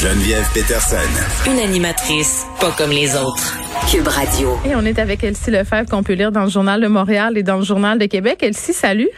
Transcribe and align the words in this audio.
Geneviève 0.00 0.46
Peterson. 0.54 1.50
Une 1.50 1.58
animatrice 1.58 2.46
pas 2.60 2.70
comme 2.70 2.90
les 2.90 3.16
autres. 3.16 3.58
Cube 3.90 4.06
Radio. 4.06 4.56
Et 4.64 4.76
on 4.76 4.82
est 4.82 4.96
avec 5.00 5.24
Elsie 5.24 5.50
Lefebvre 5.50 5.90
qu'on 5.90 6.04
peut 6.04 6.12
lire 6.12 6.30
dans 6.30 6.44
le 6.44 6.50
Journal 6.50 6.80
de 6.80 6.86
Montréal 6.86 7.36
et 7.36 7.42
dans 7.42 7.56
le 7.56 7.64
Journal 7.64 7.98
de 7.98 8.06
Québec. 8.06 8.38
Elsie, 8.42 8.72
salut. 8.72 9.08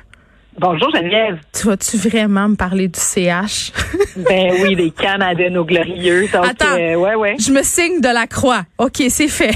Bonjour 0.59 0.89
Geneviève. 0.97 1.39
Tu 1.53 1.67
vas-tu 1.67 1.99
vraiment 1.99 2.49
me 2.49 2.57
parler 2.57 2.89
du 2.89 2.99
CH? 2.99 3.73
ben 4.17 4.55
oui, 4.63 4.75
les 4.75 4.91
Canadiens, 4.91 5.51
nos 5.51 5.67
glorieux. 5.67 6.27
Donc, 6.33 6.47
Attends, 6.47 6.79
euh, 6.79 6.95
ouais, 6.95 7.15
ouais. 7.15 7.37
je 7.39 7.53
me 7.53 7.63
signe 7.63 8.01
de 8.01 8.09
la 8.09 8.27
croix. 8.27 8.63
OK, 8.79 9.03
c'est 9.11 9.29
fait. 9.29 9.55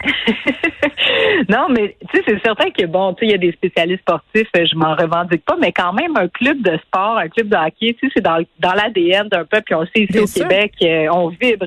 non, 1.48 1.68
mais 1.70 1.96
tu 2.10 2.18
sais, 2.18 2.24
c'est 2.26 2.42
certain 2.42 2.70
que 2.70 2.86
bon, 2.86 3.14
tu 3.14 3.20
sais, 3.20 3.26
il 3.26 3.30
y 3.32 3.34
a 3.34 3.38
des 3.38 3.52
spécialistes 3.52 4.02
sportifs, 4.02 4.48
euh, 4.56 4.64
je 4.70 4.76
m'en 4.76 4.94
revendique 4.94 5.44
pas, 5.44 5.56
mais 5.60 5.72
quand 5.72 5.92
même 5.92 6.16
un 6.16 6.28
club 6.28 6.62
de 6.62 6.76
sport, 6.78 7.18
un 7.18 7.28
club 7.28 7.48
de 7.48 7.56
hockey, 7.56 7.94
tu 7.94 8.06
sais, 8.06 8.12
c'est 8.16 8.20
dans, 8.20 8.38
dans 8.60 8.72
l'ADN 8.72 9.28
d'un 9.28 9.44
peuple. 9.44 9.64
Puis 9.66 9.74
on 9.74 9.84
sait 9.86 10.02
ici 10.02 10.12
Bien 10.12 10.22
au 10.22 10.26
sûr. 10.26 10.48
Québec, 10.48 10.72
euh, 10.82 11.06
on 11.12 11.28
vibre 11.28 11.66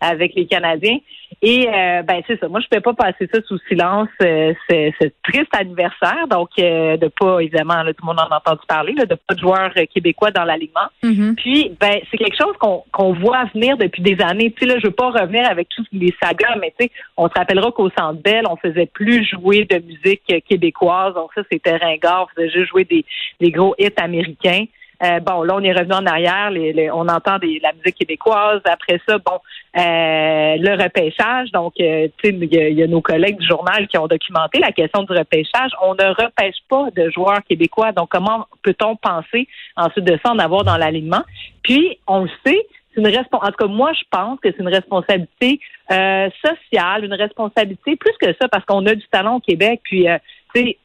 avec 0.00 0.34
les 0.34 0.46
Canadiens. 0.46 0.98
Et 1.42 1.68
euh, 1.68 2.02
ben 2.02 2.20
c'est 2.26 2.38
ça. 2.38 2.48
Moi, 2.48 2.60
je 2.60 2.68
peux 2.68 2.82
pas 2.82 2.92
passer 2.92 3.26
ça 3.32 3.40
sous 3.48 3.58
silence. 3.66 4.08
euh, 4.22 4.52
c'est 4.68 4.92
ce 5.00 5.08
triste 5.22 5.54
anniversaire, 5.56 6.28
donc 6.28 6.50
euh, 6.58 6.98
de 6.98 7.08
pas 7.08 7.40
évidemment, 7.40 7.82
là, 7.82 7.94
tout 7.94 8.02
le 8.02 8.06
monde 8.08 8.20
en 8.20 8.34
a 8.34 8.36
entendu 8.36 8.60
parler, 8.68 8.92
là, 8.92 9.06
de 9.06 9.14
pas 9.14 9.34
de 9.34 9.40
joueurs 9.40 9.72
euh, 9.76 9.86
québécois 9.86 10.30
dans 10.32 10.44
l'alignement. 10.44 10.88
Mhm. 11.02 11.36
Puis, 11.36 11.72
ben, 11.80 11.98
c'est 12.10 12.18
quelque 12.18 12.36
chose 12.36 12.54
qu'on 12.58 13.12
voit 13.14 13.44
venir 13.54 13.78
depuis 13.78 14.02
des 14.02 14.20
années. 14.22 14.52
Tu 14.52 14.60
sais, 14.60 14.66
là, 14.66 14.78
je 14.80 14.88
veux 14.88 14.92
pas 14.92 15.10
revenir 15.10 15.48
avec 15.48 15.68
tous 15.70 15.86
les 15.92 16.14
sagas, 16.22 16.56
mais 16.60 16.74
tu 16.78 16.86
sais, 16.86 16.92
on 17.16 17.28
se 17.28 17.34
rappellera 17.34 17.72
qu'au 17.72 17.88
Centre 17.98 18.20
Bell, 18.22 18.44
on 18.48 18.56
faisait 18.56 18.86
plus 18.86 19.24
jouer 19.24 19.64
de 19.64 19.78
musique 19.78 20.22
québécoise. 20.46 21.14
Donc 21.14 21.30
ça, 21.34 21.42
c'était 21.50 21.76
ringard. 21.76 22.28
On 22.30 22.34
faisait 22.34 22.50
juste 22.50 22.68
jouer 22.68 22.84
des, 22.84 23.04
des 23.40 23.50
gros 23.50 23.74
hits 23.78 23.88
américains. 23.96 24.64
Euh, 25.02 25.18
bon, 25.20 25.42
là, 25.42 25.54
on 25.56 25.60
est 25.62 25.72
revenu 25.72 25.94
en 25.94 26.04
arrière. 26.06 26.50
Les, 26.50 26.72
les- 26.72 26.90
on 26.90 27.08
entend 27.08 27.38
des, 27.38 27.58
la 27.62 27.72
musique 27.72 27.96
québécoise. 27.96 28.60
Après 28.64 29.00
ça, 29.08 29.16
bon, 29.18 29.38
euh, 29.78 30.56
le 30.58 30.82
repêchage. 30.82 31.50
Donc, 31.52 31.72
euh, 31.80 32.08
tu 32.22 32.30
sais, 32.30 32.36
il 32.36 32.54
y, 32.54 32.74
y 32.74 32.82
a 32.82 32.86
nos 32.86 33.00
collègues 33.00 33.38
du 33.38 33.46
journal 33.46 33.88
qui 33.88 33.96
ont 33.98 34.06
documenté 34.06 34.58
la 34.58 34.72
question 34.72 35.02
du 35.04 35.12
repêchage. 35.12 35.70
On 35.82 35.94
ne 35.94 36.08
repêche 36.10 36.56
pas 36.68 36.88
de 36.94 37.08
joueurs 37.10 37.40
québécois. 37.48 37.92
Donc, 37.92 38.10
comment 38.10 38.46
peut-on 38.62 38.96
penser 38.96 39.48
ensuite 39.76 40.04
de 40.04 40.18
ça 40.24 40.32
en 40.32 40.38
avoir 40.38 40.64
dans 40.64 40.76
l'alignement? 40.76 41.22
Puis, 41.62 41.98
on 42.06 42.24
le 42.24 42.30
sait, 42.44 42.66
c'est 42.94 43.00
une 43.00 43.06
respons- 43.06 43.38
en 43.42 43.46
tout 43.46 43.56
cas, 43.58 43.66
moi, 43.68 43.92
je 43.94 44.02
pense 44.10 44.38
que 44.40 44.50
c'est 44.50 44.60
une 44.60 44.68
responsabilité 44.68 45.60
euh, 45.90 46.28
sociale, 46.44 47.04
une 47.04 47.14
responsabilité 47.14 47.96
plus 47.96 48.14
que 48.20 48.34
ça, 48.40 48.48
parce 48.48 48.64
qu'on 48.64 48.84
a 48.86 48.94
du 48.94 49.06
talent 49.10 49.36
au 49.36 49.40
Québec. 49.40 49.80
Puis, 49.84 50.08
euh, 50.08 50.18
tu 50.54 50.60
sais, 50.62 50.76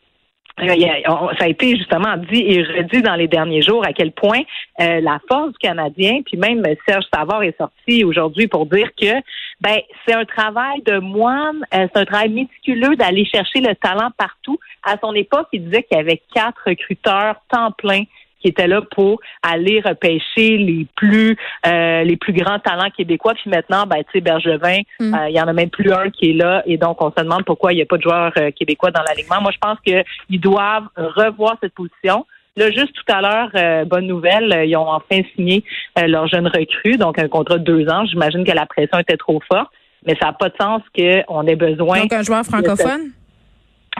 ça 0.57 1.45
a 1.45 1.47
été 1.47 1.75
justement 1.75 2.15
dit 2.17 2.41
et 2.41 2.63
redit 2.63 3.01
dans 3.01 3.15
les 3.15 3.27
derniers 3.27 3.61
jours 3.61 3.85
à 3.85 3.91
quel 3.91 4.11
point 4.11 4.41
euh, 4.79 5.01
la 5.01 5.19
force 5.27 5.51
du 5.51 5.57
Canadien, 5.57 6.21
puis 6.25 6.37
même 6.37 6.63
Serge 6.87 7.03
Savard 7.13 7.43
est 7.43 7.57
sorti 7.57 8.03
aujourd'hui 8.05 8.47
pour 8.47 8.65
dire 8.65 8.89
que 8.99 9.13
ben 9.59 9.79
c'est 10.05 10.13
un 10.13 10.25
travail 10.25 10.81
de 10.83 10.99
moine, 10.99 11.65
euh, 11.73 11.87
c'est 11.93 11.99
un 11.99 12.05
travail 12.05 12.29
méticuleux 12.29 12.95
d'aller 12.95 13.25
chercher 13.25 13.59
le 13.59 13.75
talent 13.75 14.11
partout. 14.17 14.59
À 14.83 14.95
son 15.01 15.13
époque, 15.13 15.47
il 15.51 15.65
disait 15.65 15.83
qu'il 15.83 15.97
y 15.97 15.99
avait 15.99 16.21
quatre 16.33 16.61
recruteurs 16.65 17.35
temps 17.49 17.71
plein 17.71 18.03
qui 18.41 18.49
étaient 18.49 18.67
là 18.67 18.81
pour 18.91 19.19
aller 19.41 19.81
repêcher 19.83 20.57
les 20.57 20.85
plus 20.95 21.35
euh, 21.65 22.03
les 22.03 22.15
plus 22.17 22.33
grands 22.33 22.59
talents 22.59 22.89
québécois. 22.95 23.33
Puis 23.33 23.49
maintenant, 23.49 23.85
ben 23.87 23.97
tu 24.03 24.11
sais, 24.13 24.21
Bergevin, 24.21 24.81
Mm. 24.99 25.13
euh, 25.15 25.29
il 25.29 25.35
y 25.35 25.41
en 25.41 25.47
a 25.47 25.53
même 25.53 25.69
plus 25.69 25.91
un 25.91 26.09
qui 26.09 26.29
est 26.31 26.33
là, 26.33 26.61
et 26.65 26.77
donc 26.77 27.01
on 27.01 27.09
se 27.11 27.21
demande 27.23 27.43
pourquoi 27.45 27.73
il 27.73 27.77
n'y 27.77 27.81
a 27.81 27.85
pas 27.85 27.97
de 27.97 28.03
joueurs 28.03 28.31
euh, 28.37 28.51
québécois 28.51 28.91
dans 28.91 29.01
l'alignement. 29.03 29.41
Moi, 29.41 29.51
je 29.51 29.57
pense 29.59 29.77
qu'ils 29.79 30.39
doivent 30.41 30.87
revoir 30.95 31.57
cette 31.61 31.73
position. 31.73 32.25
Là, 32.57 32.71
juste 32.71 32.93
tout 32.93 33.11
à 33.13 33.19
l'heure, 33.21 33.49
euh, 33.55 33.83
bonne 33.83 34.07
nouvelle, 34.07 34.53
euh, 34.53 34.63
ils 34.63 34.77
ont 34.77 34.87
enfin 34.87 35.21
signé 35.35 35.63
euh, 35.99 36.07
leur 36.07 36.27
jeune 36.27 36.47
recrue, 36.47 36.97
donc 36.97 37.19
un 37.19 37.27
contrat 37.27 37.57
de 37.57 37.63
deux 37.63 37.89
ans. 37.89 38.05
J'imagine 38.05 38.45
que 38.45 38.51
la 38.53 38.65
pression 38.65 38.97
était 38.99 39.17
trop 39.17 39.41
forte, 39.51 39.69
mais 40.05 40.15
ça 40.21 40.27
n'a 40.27 40.33
pas 40.33 40.47
de 40.49 40.55
sens 40.57 40.81
qu'on 40.95 41.47
ait 41.47 41.55
besoin 41.57 41.99
Donc, 42.01 42.13
un 42.13 42.23
joueur 42.23 42.45
francophone? 42.45 43.11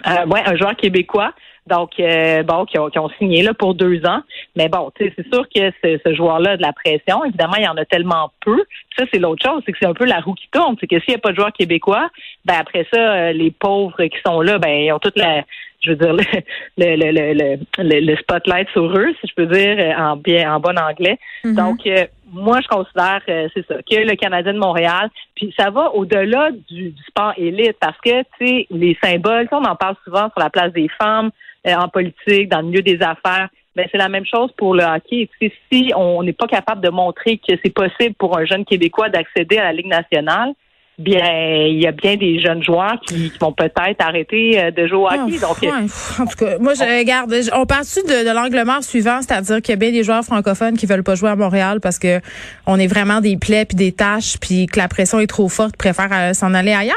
euh, 0.07 0.25
ouais, 0.27 0.41
un 0.45 0.55
joueur 0.55 0.75
québécois. 0.75 1.33
Donc, 1.67 1.99
euh, 1.99 2.43
bon, 2.43 2.65
qui 2.65 2.77
ont, 2.77 2.89
qui 2.89 2.99
ont 2.99 3.09
signé 3.17 3.41
là 3.41 3.53
pour 3.55 3.73
deux 3.73 4.05
ans. 4.05 4.21
Mais 4.55 4.69
bon, 4.69 4.91
c'est 4.97 5.13
sûr 5.33 5.47
que 5.49 5.71
ce, 5.83 5.99
ce 6.05 6.13
joueur-là 6.13 6.57
de 6.57 6.61
la 6.61 6.73
pression. 6.73 7.25
Évidemment, 7.25 7.55
il 7.57 7.63
y 7.63 7.67
en 7.67 7.77
a 7.77 7.85
tellement 7.85 8.31
peu. 8.41 8.63
Ça, 8.97 9.05
c'est 9.11 9.19
l'autre 9.19 9.43
chose, 9.43 9.63
c'est 9.65 9.71
que 9.71 9.77
c'est 9.81 9.87
un 9.87 9.93
peu 9.93 10.05
la 10.05 10.19
roue 10.19 10.35
qui 10.35 10.47
tourne. 10.51 10.75
C'est 10.79 10.87
que 10.87 10.99
s'il 10.99 11.09
n'y 11.09 11.15
a 11.15 11.19
pas 11.19 11.31
de 11.31 11.37
joueur 11.37 11.51
québécois, 11.53 12.09
ben 12.45 12.55
après 12.59 12.85
ça, 12.93 12.99
euh, 12.99 13.33
les 13.33 13.49
pauvres 13.49 14.05
qui 14.05 14.17
sont 14.25 14.41
là, 14.41 14.59
ben 14.59 14.69
ils 14.69 14.91
ont 14.91 14.99
toute 14.99 15.17
la, 15.17 15.43
je 15.85 15.91
veux 15.91 15.95
dire, 15.95 16.13
le, 16.77 17.99
le, 17.99 18.15
spotlight 18.17 18.67
sur 18.69 18.85
eux, 18.97 19.13
si 19.21 19.27
je 19.27 19.33
peux 19.35 19.45
dire, 19.45 19.95
en 19.97 20.15
bien, 20.17 20.55
en 20.55 20.59
bon 20.59 20.77
anglais. 20.77 21.17
Mhm. 21.43 21.55
Donc, 21.55 21.87
euh, 21.87 22.05
moi, 22.31 22.59
je 22.61 22.67
considère, 22.67 23.21
euh, 23.29 23.47
c'est 23.53 23.65
ça, 23.67 23.75
que 23.75 23.95
le 23.95 24.15
Canadien 24.15 24.53
de 24.53 24.59
Montréal, 24.59 25.09
puis 25.35 25.53
ça 25.57 25.69
va 25.69 25.93
au-delà 25.93 26.51
du, 26.69 26.89
du 26.89 27.03
sport 27.03 27.33
élite, 27.37 27.77
parce 27.79 27.97
que, 28.03 28.21
tu 28.39 28.47
sais, 28.47 28.67
les 28.71 28.97
symboles, 29.03 29.47
on 29.51 29.63
en 29.63 29.75
parle 29.75 29.95
souvent 30.03 30.29
sur 30.31 30.39
la 30.39 30.49
place 30.49 30.73
des 30.73 30.89
femmes, 30.99 31.31
euh, 31.67 31.73
en 31.75 31.87
politique, 31.87 32.49
dans 32.49 32.59
le 32.59 32.67
milieu 32.67 32.81
des 32.81 33.01
affaires, 33.01 33.49
ben 33.75 33.87
c'est 33.91 33.97
la 33.97 34.07
même 34.07 34.25
chose 34.25 34.51
pour 34.55 34.73
le 34.73 34.83
hockey. 34.83 35.29
Si 35.71 35.91
on 35.95 36.23
n'est 36.23 36.33
pas 36.33 36.47
capable 36.47 36.81
de 36.81 36.89
montrer 36.89 37.37
que 37.37 37.53
c'est 37.63 37.73
possible 37.73 38.15
pour 38.15 38.37
un 38.37 38.45
jeune 38.45 38.63
Québécois 38.63 39.09
d'accéder 39.09 39.57
à 39.57 39.65
la 39.65 39.73
Ligue 39.73 39.87
nationale, 39.87 40.53
bien, 40.97 41.65
il 41.67 41.81
y 41.81 41.87
a 41.87 41.91
bien 41.91 42.15
des 42.15 42.39
jeunes 42.39 42.63
joueurs 42.63 42.99
qui, 43.05 43.29
qui 43.29 43.37
vont 43.39 43.51
peut-être 43.51 43.99
arrêter 43.99 44.59
euh, 44.59 44.71
de 44.71 44.87
jouer 44.87 44.97
au 44.97 45.07
hockey. 45.07 45.37
Ah, 45.41 45.47
Donc, 45.47 45.61
ouais. 45.61 45.69
En 46.19 46.25
tout 46.25 46.37
cas, 46.37 46.57
moi, 46.59 46.73
je 46.73 46.99
regarde. 46.99 47.33
On 47.53 47.65
part-tu 47.65 48.01
de, 48.03 48.27
de 48.27 48.33
l'angle 48.33 48.63
mort 48.65 48.83
suivant, 48.83 49.21
c'est-à-dire 49.21 49.61
qu'il 49.61 49.71
y 49.71 49.73
a 49.73 49.77
bien 49.77 49.91
des 49.91 50.03
joueurs 50.03 50.23
francophones 50.23 50.77
qui 50.77 50.85
veulent 50.85 51.03
pas 51.03 51.15
jouer 51.15 51.29
à 51.29 51.35
Montréal 51.35 51.79
parce 51.81 51.99
que 51.99 52.19
on 52.65 52.79
est 52.79 52.87
vraiment 52.87 53.21
des 53.21 53.37
plaies 53.37 53.65
puis 53.65 53.75
des 53.75 53.91
tâches 53.91 54.37
puis 54.39 54.67
que 54.67 54.79
la 54.79 54.87
pression 54.87 55.19
est 55.19 55.27
trop 55.27 55.49
forte, 55.49 55.75
préfèrent 55.77 56.09
euh, 56.11 56.33
s'en 56.33 56.53
aller 56.53 56.73
ailleurs? 56.73 56.95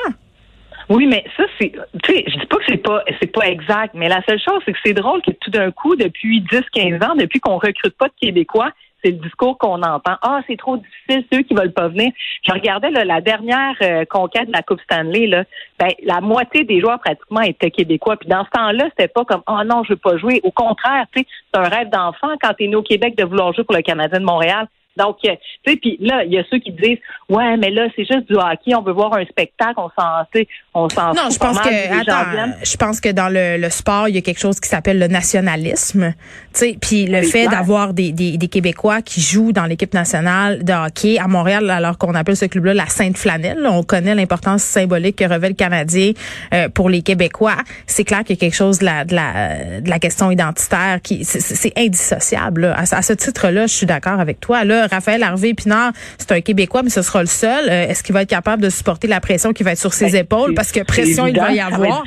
Oui, 0.88 1.06
mais 1.06 1.22
ça, 1.36 1.44
c'est. 1.60 1.72
Tu 2.02 2.12
sais, 2.12 2.24
je 2.26 2.38
dis 2.38 2.46
pas 2.46 2.56
que 2.56 2.62
c'est 2.66 2.82
pas 2.82 3.02
c'est 3.20 3.32
pas 3.32 3.46
exact, 3.46 3.94
mais 3.94 4.08
la 4.08 4.22
seule 4.26 4.40
chose, 4.40 4.60
c'est 4.64 4.72
que 4.72 4.78
c'est 4.82 4.94
drôle 4.94 5.20
que 5.22 5.32
tout 5.32 5.50
d'un 5.50 5.70
coup, 5.70 5.96
depuis 5.96 6.42
10-15 6.50 7.04
ans, 7.04 7.14
depuis 7.14 7.40
qu'on 7.40 7.58
recrute 7.58 7.94
pas 7.98 8.06
de 8.06 8.14
Québécois, 8.18 8.70
c'est 9.02 9.10
le 9.10 9.18
discours 9.18 9.58
qu'on 9.58 9.82
entend. 9.82 10.16
Ah, 10.22 10.40
c'est 10.46 10.56
trop 10.56 10.76
difficile, 10.76 11.24
ceux 11.32 11.42
qui 11.42 11.54
veulent 11.54 11.72
pas 11.72 11.88
venir. 11.88 12.10
Je 12.46 12.52
regardais 12.52 12.90
là, 12.90 13.04
la 13.04 13.20
dernière 13.20 13.74
euh, 13.82 14.04
conquête 14.04 14.48
de 14.48 14.52
la 14.52 14.62
Coupe 14.62 14.80
Stanley, 14.82 15.26
là, 15.26 15.44
ben, 15.78 15.90
la 16.04 16.20
moitié 16.20 16.64
des 16.64 16.80
joueurs 16.80 16.98
pratiquement 16.98 17.40
étaient 17.40 17.70
québécois. 17.70 18.16
Puis 18.16 18.28
dans 18.28 18.44
ce 18.44 18.50
temps-là, 18.50 18.86
c'était 18.90 19.08
pas 19.08 19.24
comme 19.24 19.42
Oh 19.46 19.60
non, 19.64 19.84
je 19.84 19.90
veux 19.90 19.96
pas 19.96 20.16
jouer. 20.18 20.40
Au 20.42 20.50
contraire, 20.50 21.06
c'est 21.14 21.26
un 21.54 21.68
rêve 21.68 21.90
d'enfant 21.90 22.34
quand 22.40 22.54
tu 22.54 22.64
es 22.64 22.68
né 22.68 22.76
au 22.76 22.82
Québec 22.82 23.16
de 23.16 23.24
vouloir 23.24 23.52
jouer 23.52 23.64
pour 23.64 23.76
le 23.76 23.82
Canadien 23.82 24.20
de 24.20 24.24
Montréal. 24.24 24.66
Donc, 24.98 25.16
euh, 25.24 25.30
tu 25.64 25.72
sais, 25.72 25.76
puis 25.78 25.96
là, 26.00 26.24
il 26.24 26.32
y 26.32 26.38
a 26.38 26.42
ceux 26.50 26.58
qui 26.58 26.72
disent, 26.72 26.98
ouais, 27.28 27.56
mais 27.56 27.70
là, 27.70 27.86
c'est 27.96 28.04
juste 28.04 28.26
du 28.28 28.34
hockey, 28.36 28.74
on 28.76 28.82
veut 28.82 28.92
voir 28.92 29.14
un 29.14 29.24
spectacle, 29.24 29.74
on 29.76 29.88
s'en, 29.98 30.24
tu 30.32 30.40
sais, 30.40 30.48
on 30.74 30.88
s'en 30.88 31.14
Non, 31.14 31.30
je 31.30 31.38
pense 31.38 31.58
que 31.60 32.00
attends, 32.00 32.52
je 32.62 32.76
pense 32.76 33.00
que 33.00 33.08
dans 33.10 33.28
le, 33.28 33.56
le 33.60 33.70
sport, 33.70 34.08
il 34.08 34.14
y 34.14 34.18
a 34.18 34.20
quelque 34.22 34.40
chose 34.40 34.60
qui 34.60 34.68
s'appelle 34.68 34.98
le 34.98 35.06
nationalisme. 35.08 36.14
Tu 36.52 36.58
sais, 36.60 36.76
puis 36.80 37.06
le 37.06 37.22
fait 37.22 37.46
d'avoir 37.48 37.94
des, 37.94 38.12
des, 38.12 38.36
des 38.36 38.48
Québécois 38.48 39.02
qui 39.02 39.20
jouent 39.20 39.52
dans 39.52 39.64
l'équipe 39.66 39.94
nationale 39.94 40.64
de 40.64 40.72
hockey 40.72 41.18
à 41.18 41.28
Montréal, 41.28 41.68
alors 41.70 41.98
qu'on 41.98 42.14
appelle 42.14 42.36
ce 42.36 42.46
club-là 42.46 42.74
la 42.74 42.86
Sainte 42.86 43.16
Flanelle. 43.16 43.64
On 43.66 43.82
connaît 43.82 44.14
l'importance 44.14 44.62
symbolique 44.62 45.16
que 45.16 45.24
revêt 45.24 45.48
le 45.50 45.54
Canadien 45.54 46.12
euh, 46.54 46.68
pour 46.68 46.88
les 46.88 47.02
Québécois. 47.02 47.56
C'est 47.86 48.04
clair 48.04 48.20
qu'il 48.24 48.36
y 48.36 48.38
a 48.38 48.40
quelque 48.40 48.54
chose 48.56 48.78
de 48.80 48.84
la 48.86 49.04
de 49.04 49.14
la, 49.14 49.80
de 49.80 49.88
la 49.88 49.98
question 49.98 50.30
identitaire 50.30 51.00
qui 51.02 51.24
c'est- 51.24 51.72
indissociable. 51.78 52.62
là. 52.62 52.74
À, 52.78 52.86
ce- 52.86 52.94
à 52.96 53.02
ce 53.02 53.12
titre-là, 53.12 53.66
je 53.66 53.74
suis 53.74 53.86
d'accord 53.86 54.18
avec 54.20 54.40
toi. 54.40 54.64
Là, 54.64 54.87
Raphaël 54.88 55.22
Harvey 55.22 55.54
Pinard, 55.54 55.92
c'est 56.18 56.32
un 56.32 56.40
Québécois, 56.40 56.82
mais 56.82 56.90
ce 56.90 57.02
sera 57.02 57.20
le 57.20 57.26
seul. 57.26 57.68
Euh, 57.68 57.88
Est-ce 57.88 58.02
qu'il 58.02 58.14
va 58.14 58.22
être 58.22 58.30
capable 58.30 58.62
de 58.62 58.70
supporter 58.70 59.08
la 59.08 59.20
pression 59.20 59.52
qui 59.52 59.62
va 59.62 59.72
être 59.72 59.78
sur 59.78 59.92
ses 59.92 60.12
Ben, 60.12 60.22
épaules? 60.22 60.54
Parce 60.54 60.72
que 60.72 60.82
pression 60.84 61.26
il 61.26 61.38
va 61.38 61.52
y 61.52 61.60
avoir. 61.60 62.04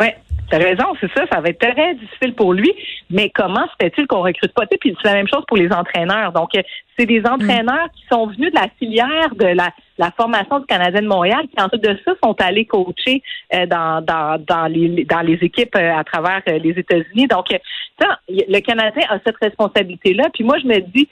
Ouais, 0.00 0.16
t'as 0.50 0.58
raison, 0.58 0.84
c'est 1.00 1.10
ça, 1.14 1.24
ça 1.30 1.40
va 1.40 1.50
être 1.50 1.58
très 1.58 1.94
difficile 1.94 2.34
pour 2.34 2.54
lui. 2.54 2.72
Mais 3.10 3.30
comment 3.34 3.66
se 3.66 3.84
fait-il 3.84 4.06
qu'on 4.06 4.22
recrute 4.22 4.52
pas? 4.54 4.64
Puis 4.66 4.96
c'est 5.02 5.08
la 5.08 5.14
même 5.14 5.28
chose 5.28 5.44
pour 5.46 5.58
les 5.58 5.70
entraîneurs. 5.70 6.32
Donc, 6.32 6.48
euh, 6.56 6.62
c'est 6.98 7.04
des 7.04 7.22
entraîneurs 7.26 7.88
qui 7.94 8.04
sont 8.10 8.26
venus 8.26 8.50
de 8.52 8.58
la 8.58 8.68
filière 8.78 9.34
de 9.34 9.46
la, 9.46 9.70
la 9.98 10.10
formation 10.12 10.60
du 10.60 10.66
Canadien 10.66 11.02
de 11.02 11.06
Montréal, 11.06 11.42
qui 11.54 11.62
ensuite 11.62 11.82
de 11.82 11.98
ça 12.04 12.12
sont 12.22 12.34
allés 12.40 12.64
coacher 12.64 13.22
euh, 13.54 13.66
dans, 13.66 14.02
dans, 14.02 14.42
dans, 14.46 14.66
les, 14.66 15.04
dans 15.04 15.20
les 15.20 15.38
équipes 15.42 15.76
euh, 15.76 15.94
à 15.94 16.04
travers 16.04 16.40
euh, 16.48 16.58
les 16.58 16.70
États-Unis. 16.70 17.26
Donc, 17.28 17.46
ça, 18.00 18.18
le 18.28 18.60
Canadien 18.60 19.02
a 19.10 19.18
cette 19.26 19.36
responsabilité-là. 19.42 20.24
Puis 20.32 20.44
moi, 20.44 20.56
je 20.62 20.66
me 20.66 20.80
dis, 20.80 21.08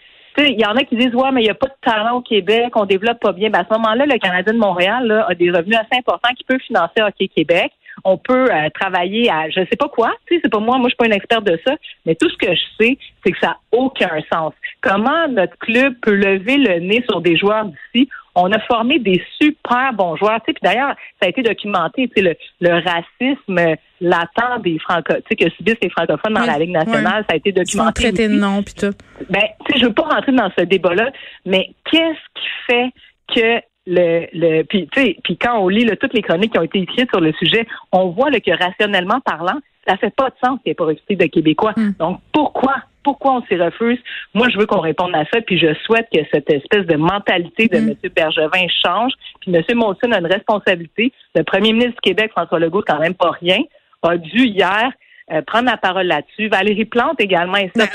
il 0.48 0.60
y 0.60 0.64
en 0.64 0.76
a 0.76 0.84
qui 0.84 0.96
disent 0.96 1.14
ouais, 1.14 1.31
mais 1.32 1.42
il 1.42 1.44
n'y 1.44 1.50
a 1.50 1.54
pas 1.54 1.66
de 1.66 1.75
talent 1.82 2.16
au 2.16 2.20
Québec, 2.20 2.70
on 2.75 2.84
développe 2.84 3.20
pas 3.20 3.32
bien. 3.32 3.50
Ben, 3.50 3.60
à 3.60 3.64
ce 3.64 3.75
moment-là, 3.78 4.06
le 4.06 4.19
Canadien 4.19 4.52
de 4.52 4.58
Montréal 4.58 5.25
a 5.28 5.34
des 5.34 5.50
revenus 5.50 5.76
assez 5.76 5.98
importants 5.98 6.34
qui 6.37 6.44
peuvent 6.44 6.60
financer 6.60 7.00
Hockey 7.00 7.28
Québec. 7.28 7.72
On 8.04 8.16
peut 8.16 8.50
euh, 8.50 8.69
travailler 8.72 9.31
à 9.31 9.50
je 9.50 9.60
sais 9.60 9.76
pas 9.76 9.88
quoi. 9.88 10.12
Tu 10.26 10.34
sais, 10.34 10.40
c'est 10.44 10.50
pas 10.50 10.60
moi, 10.60 10.78
moi 10.78 10.88
je 10.88 10.90
suis 10.90 10.96
pas 10.96 11.06
une 11.06 11.12
experte 11.12 11.44
de 11.44 11.58
ça, 11.66 11.75
mais 12.06 12.14
tout 12.14 12.31
ce 12.31 12.37
que 12.37 12.54
je 12.54 12.62
sais, 12.81 12.98
c'est 13.25 13.32
que 13.32 13.38
ça 13.40 13.48
n'a 13.48 13.58
aucun 13.72 14.20
sens. 14.32 14.54
Comment 14.81 15.28
notre 15.28 15.56
club 15.58 15.94
peut 16.00 16.14
lever 16.14 16.56
le 16.56 16.81
nez 16.81 17.04
sur 17.08 17.20
des 17.20 17.37
joueurs 17.37 17.66
d'ici 17.66 18.08
on 18.35 18.50
a 18.53 18.59
formé 18.61 18.99
des 18.99 19.23
super 19.41 19.93
bons 19.93 20.17
joueurs. 20.17 20.41
Puis 20.43 20.55
d'ailleurs, 20.62 20.94
ça 21.21 21.27
a 21.27 21.29
été 21.29 21.43
documenté, 21.43 22.11
le, 22.17 22.35
le 22.61 22.75
racisme 22.75 23.77
latent 24.00 24.62
des 24.62 24.79
franco, 24.79 25.15
que 25.29 25.50
subissent 25.50 25.81
les 25.82 25.91
francophones 25.91 26.35
dans 26.35 26.47
la 26.47 26.59
Ligue 26.59 26.71
nationale, 26.71 27.25
ça 27.29 27.35
a 27.35 27.37
été 27.37 27.53
documenté. 27.53 28.09
Ils 28.09 28.29
de 28.29 28.29
nom 28.29 28.62
puis 28.62 28.75
tout. 28.75 28.93
Ben, 29.29 29.43
je 29.77 29.85
veux 29.85 29.93
pas 29.93 30.03
rentrer 30.03 30.32
dans 30.32 30.50
ce 30.59 30.65
débat-là, 30.65 31.11
mais 31.44 31.71
qu'est-ce 31.91 32.41
qui 32.41 32.49
fait 32.67 32.91
que 33.35 33.62
le, 33.87 34.27
le 34.33 34.62
puis 34.65 34.88
puis 34.93 35.37
quand 35.37 35.59
on 35.59 35.69
lit 35.69 35.87
toutes 36.00 36.15
les 36.15 36.23
chroniques 36.23 36.53
qui 36.53 36.59
ont 36.59 36.62
été 36.62 36.81
écrites 36.81 37.11
sur 37.11 37.21
le 37.21 37.33
sujet, 37.33 37.67
on 37.93 38.09
voit 38.11 38.31
que 38.31 38.50
rationnellement 38.50 39.21
parlant, 39.21 39.59
ça 39.87 39.97
fait 39.97 40.15
pas 40.15 40.29
de 40.31 40.35
sens 40.44 40.59
qu'il 40.61 40.71
n'y 40.71 40.73
ait 40.73 40.75
pas 40.75 40.85
recruté 40.85 41.17
de 41.17 41.26
Québécois. 41.26 41.73
Hmm. 41.76 41.93
Donc 41.99 42.21
pourquoi 42.33 42.75
pourquoi 43.02 43.37
on 43.37 43.43
s'y 43.47 43.56
refuse? 43.56 43.99
Moi, 44.35 44.49
je 44.50 44.58
veux 44.58 44.67
qu'on 44.67 44.81
réponde 44.81 45.14
à 45.14 45.25
ça, 45.32 45.41
puis 45.41 45.58
je 45.58 45.75
souhaite 45.85 46.08
que 46.12 46.20
cette 46.32 46.50
espèce 46.52 46.87
de 46.87 46.97
mentalité 46.97 47.69
de 47.69 47.79
mm. 47.79 47.88
M. 47.91 48.11
Bergevin 48.14 48.67
change. 48.85 49.12
Puis 49.41 49.55
M. 49.55 49.62
Monson 49.75 50.12
a 50.12 50.19
une 50.19 50.26
responsabilité. 50.26 51.12
Le 51.35 51.43
premier 51.43 51.73
ministre 51.73 51.94
du 52.02 52.11
Québec, 52.11 52.31
François 52.32 52.58
Legault, 52.58 52.82
quand 52.87 52.99
même 52.99 53.14
pas 53.14 53.31
rien, 53.31 53.58
a 54.02 54.17
dû 54.17 54.47
hier 54.47 54.91
euh, 55.32 55.43
prendre 55.47 55.67
la 55.67 55.77
parole 55.77 56.06
là-dessus. 56.06 56.49
Valérie 56.49 56.87
Plante 56.87 57.21
également 57.21 57.56
est 57.56 57.71
ben, 57.77 57.87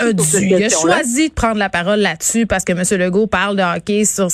Il 0.42 0.64
a 0.64 0.70
choisi 0.70 1.28
de 1.28 1.34
prendre 1.34 1.58
la 1.58 1.68
parole 1.68 2.00
là-dessus 2.00 2.46
parce 2.46 2.64
que 2.64 2.72
M. 2.72 2.84
Legault 2.98 3.28
parle 3.28 3.58
de 3.58 3.62
hockey 3.62 4.06
sur, 4.06 4.30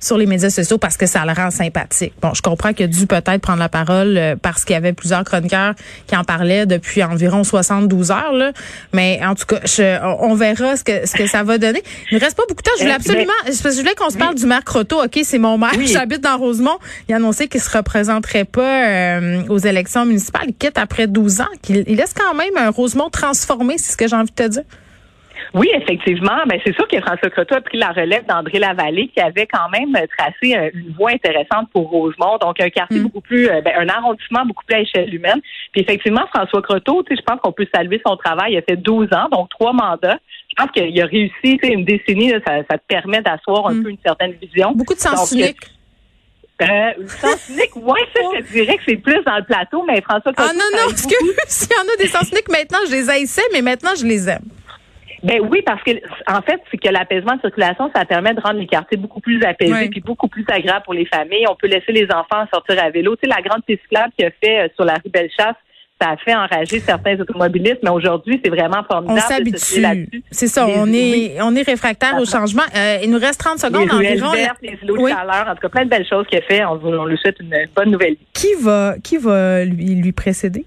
sur 0.00 0.18
les 0.18 0.26
médias 0.26 0.50
sociaux 0.50 0.76
parce 0.76 0.96
que 0.96 1.06
ça 1.06 1.24
le 1.24 1.32
rend 1.32 1.52
sympathique. 1.52 2.12
Bon, 2.20 2.34
je 2.34 2.42
comprends 2.42 2.72
qu'il 2.72 2.86
a 2.86 2.88
dû 2.88 3.06
peut-être 3.06 3.38
prendre 3.38 3.60
la 3.60 3.68
parole 3.68 4.16
euh, 4.16 4.34
parce 4.34 4.64
qu'il 4.64 4.74
y 4.74 4.76
avait 4.76 4.92
plusieurs 4.92 5.22
chroniqueurs 5.22 5.74
qui 6.08 6.16
en 6.16 6.24
parlaient 6.24 6.66
depuis 6.66 7.04
environ 7.04 7.44
72 7.44 8.10
heures. 8.10 8.32
Là. 8.32 8.50
Mais 8.92 9.20
en 9.24 9.36
tout 9.36 9.46
cas, 9.46 9.60
on 10.18 10.34
verra 10.34 10.76
ce 10.76 10.82
que, 10.82 11.06
ce 11.06 11.14
que 11.14 11.28
ça 11.28 11.44
va 11.44 11.56
donner. 11.58 11.84
Il 12.10 12.16
ne 12.16 12.20
reste 12.20 12.36
pas 12.36 12.44
beaucoup 12.48 12.62
de 12.62 12.68
temps. 12.68 12.76
Je 12.78 12.82
voulais 12.82 12.94
euh, 12.94 12.96
absolument... 12.96 13.32
je 13.46 13.78
voulais 13.80 13.94
qu'on 13.94 14.10
se 14.10 14.18
parle 14.18 14.34
du 14.34 14.46
maire 14.46 14.64
Croteau. 14.64 15.04
OK, 15.04 15.20
c'est 15.22 15.38
mon 15.38 15.56
maire. 15.56 15.70
J'habite 15.84 16.20
dans 16.20 16.36
Rosemont. 16.36 16.78
Il 17.08 17.12
a 17.12 17.18
annoncé 17.18 17.46
qu'il 17.46 17.60
se 17.60 17.70
représenterait 17.70 18.44
pas 18.44 19.20
aux 19.48 19.58
élections 19.58 20.04
municipales. 20.04 20.46
Il 20.48 20.54
quitte 20.54 20.78
après 20.78 21.06
12 21.06 21.42
ans. 21.42 21.44
Qu'il 21.62 21.84
il 21.86 21.96
laisse 21.96 22.14
quand 22.14 22.34
même 22.34 22.39
même 22.40 22.56
un 22.56 22.70
Rosemont 22.70 23.10
transformé, 23.10 23.78
c'est 23.78 23.92
ce 23.92 23.96
que 23.96 24.08
j'ai 24.08 24.16
envie 24.16 24.30
de 24.30 24.34
te 24.34 24.48
dire. 24.48 24.64
Oui, 25.54 25.68
effectivement. 25.74 26.36
Ben, 26.46 26.60
c'est 26.64 26.74
sûr 26.74 26.86
que 26.86 27.00
François 27.00 27.30
Croteau 27.30 27.56
a 27.56 27.60
pris 27.60 27.78
la 27.78 27.88
relève 27.88 28.24
d'André 28.26 28.58
Lavallée, 28.58 29.08
qui 29.08 29.20
avait 29.20 29.46
quand 29.46 29.68
même 29.70 29.96
tracé 30.16 30.56
euh, 30.56 30.70
une 30.74 30.92
voie 30.92 31.10
intéressante 31.10 31.68
pour 31.72 31.88
Rosemont. 31.88 32.38
Donc, 32.40 32.60
un 32.60 32.70
quartier 32.70 33.00
mm. 33.00 33.02
beaucoup 33.02 33.20
plus, 33.20 33.48
euh, 33.48 33.60
ben, 33.60 33.72
un 33.78 33.88
arrondissement 33.88 34.44
beaucoup 34.46 34.64
plus 34.64 34.76
à 34.76 34.80
échelle 34.80 35.12
humaine. 35.12 35.40
Puis, 35.72 35.82
effectivement, 35.82 36.26
François 36.32 36.62
Croteau, 36.62 37.04
je 37.10 37.20
pense 37.22 37.40
qu'on 37.42 37.52
peut 37.52 37.66
saluer 37.74 38.00
son 38.06 38.16
travail. 38.16 38.52
Il 38.52 38.58
a 38.58 38.62
fait 38.62 38.76
12 38.76 39.08
ans, 39.12 39.28
donc 39.30 39.48
trois 39.50 39.72
mandats. 39.72 40.18
Je 40.50 40.54
pense 40.56 40.70
qu'il 40.72 41.00
a 41.00 41.06
réussi, 41.06 41.58
une 41.62 41.84
décennie, 41.84 42.32
ça, 42.46 42.62
te 42.62 42.86
permet 42.86 43.22
d'asseoir 43.22 43.68
un 43.68 43.74
mm. 43.74 43.82
peu 43.82 43.90
une 43.90 43.98
certaine 44.04 44.32
vision. 44.40 44.72
Beaucoup 44.72 44.94
de 44.94 45.00
sens 45.00 45.32
unique. 45.32 45.56
Euh, 46.60 46.92
le 46.98 47.08
sens 47.08 47.48
unique, 47.48 47.74
ouais, 47.76 48.00
ça, 48.14 48.20
je 48.36 48.52
dirais 48.52 48.76
que 48.76 48.82
c'est 48.86 48.96
plus 48.96 49.22
dans 49.24 49.36
le 49.36 49.44
plateau, 49.44 49.84
mais 49.86 50.00
François 50.02 50.32
Ah 50.36 50.52
non, 50.54 50.64
non, 50.72 50.88
parce 50.88 51.06
que 51.06 51.14
s'il 51.46 51.70
y 51.72 51.80
en 51.80 51.92
a 51.92 51.96
des 51.96 52.08
sens 52.08 52.30
uniques, 52.30 52.50
maintenant, 52.50 52.78
je 52.86 52.92
les 52.92 53.10
haïssais, 53.10 53.42
mais 53.52 53.62
maintenant, 53.62 53.94
je 53.98 54.04
les 54.04 54.28
aime. 54.28 54.44
Ben 55.22 55.40
oui, 55.50 55.60
parce 55.64 55.82
que 55.82 55.90
en 56.26 56.40
fait, 56.40 56.60
c'est 56.70 56.78
que 56.78 56.88
l'apaisement 56.88 57.36
de 57.36 57.40
circulation, 57.42 57.90
ça 57.94 58.04
permet 58.06 58.32
de 58.32 58.40
rendre 58.40 58.58
les 58.58 58.66
quartiers 58.66 58.96
beaucoup 58.96 59.20
plus 59.20 59.42
apaisés 59.44 59.88
puis 59.90 60.00
beaucoup 60.00 60.28
plus 60.28 60.44
agréables 60.48 60.84
pour 60.84 60.94
les 60.94 61.04
familles. 61.04 61.44
On 61.48 61.56
peut 61.56 61.66
laisser 61.66 61.92
les 61.92 62.06
enfants 62.06 62.46
sortir 62.52 62.82
à 62.82 62.88
vélo. 62.90 63.16
Tu 63.16 63.28
sais, 63.28 63.34
la 63.34 63.42
grande 63.42 63.62
piste 63.64 63.82
qui 63.88 64.24
a 64.24 64.30
fait 64.42 64.60
euh, 64.60 64.68
sur 64.74 64.84
la 64.84 64.94
rue 64.94 65.10
Bellechasse, 65.10 65.56
ça 66.00 66.10
a 66.10 66.16
fait 66.16 66.34
enrager 66.34 66.80
certains 66.80 67.18
automobilistes, 67.20 67.80
mais 67.82 67.90
aujourd'hui, 67.90 68.40
c'est 68.42 68.50
vraiment 68.50 68.82
formidable. 68.90 69.20
On 69.22 69.28
s'habitue. 69.28 70.22
C'est 70.30 70.46
ça, 70.46 70.66
on 70.66 70.90
est, 70.92 71.40
on 71.42 71.54
est 71.54 71.62
réfractaire 71.62 72.16
au 72.18 72.24
changement. 72.24 72.62
Euh, 72.74 72.98
il 73.02 73.10
nous 73.10 73.18
reste 73.18 73.40
30 73.40 73.58
secondes 73.58 73.88
les 74.00 74.22
environ. 74.22 74.32
Vertes, 74.32 74.58
les 74.62 74.78
îlots 74.82 74.96
de 74.96 75.08
chaleur, 75.08 75.48
en 75.48 75.54
tout 75.54 75.60
cas, 75.60 75.68
plein 75.68 75.84
de 75.84 75.90
belles 75.90 76.06
choses 76.06 76.26
qu'il 76.26 76.38
a 76.38 76.42
fait. 76.42 76.64
On, 76.64 76.80
on 76.82 77.04
lui 77.04 77.18
souhaite 77.18 77.36
une 77.40 77.54
bonne 77.74 77.90
nouvelle. 77.90 78.16
Qui 78.32 78.54
va, 78.60 78.94
qui 79.02 79.18
va 79.18 79.64
lui, 79.64 79.94
lui 79.96 80.12
précéder? 80.12 80.64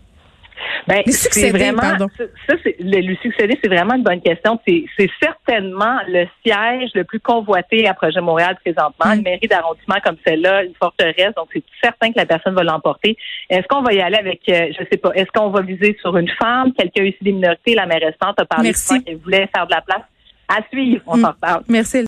Ben, 0.88 1.01
c'est 1.07 1.51
vraiment, 1.51 1.81
Ça, 2.18 2.56
c'est, 2.63 2.75
le, 2.80 3.00
lui 3.00 3.18
succéder, 3.21 3.57
c'est 3.62 3.69
vraiment 3.69 3.95
une 3.95 4.04
bonne 4.04 4.21
question. 4.21 4.60
C'est, 4.68 4.86
certainement 5.21 5.98
le 6.07 6.25
siège 6.44 6.92
le 6.95 7.04
plus 7.04 7.19
convoité 7.19 7.88
à 7.88 7.94
Projet 7.94 8.21
Montréal 8.21 8.57
présentement. 8.63 9.06
Mm. 9.06 9.18
Une 9.18 9.24
mairie 9.24 9.48
d'arrondissement 9.48 9.98
comme 10.04 10.18
celle-là, 10.25 10.63
une 10.63 10.75
forteresse, 10.75 11.33
donc 11.36 11.50
c'est 11.54 11.63
certain 11.81 12.12
que 12.12 12.18
la 12.18 12.25
personne 12.25 12.56
va 12.56 12.63
l'emporter. 12.63 13.18
Est-ce 13.50 13.68
qu'on 13.68 13.81
va 13.81 13.94
y 13.94 14.01
aller 14.01 14.18
avec, 14.18 14.42
euh, 14.50 14.71
je 14.77 14.86
sais 14.92 14.98
pas, 14.98 15.12
est-ce 15.13 15.31
qu'on 15.33 15.50
va 15.50 15.62
viser 15.62 15.98
sur 16.01 16.15
une 16.18 16.30
femme, 16.30 16.74
quelqu'un 16.74 17.04
ici 17.04 17.18
des 17.21 17.31
minorités, 17.31 17.75
la 17.75 17.86
maire 17.86 18.01
restante 18.01 18.39
a 18.39 18.45
parlé 18.45 18.71
de 18.71 18.75
ça, 18.75 19.00
qu'elle 19.00 19.18
voulait 19.18 19.50
faire 19.56 19.65
de 19.68 19.71
la 19.71 19.81
place? 19.81 20.04
À 20.48 20.62
suivre, 20.69 21.01
on 21.07 21.18
mm. 21.18 21.21
s'en 21.21 21.33
parle. 21.33 21.63
Merci. 21.68 22.01